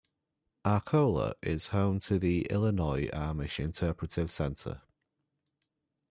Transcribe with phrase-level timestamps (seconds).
[0.65, 4.81] Arcola is home to the Illinois Amish Interpretive Center.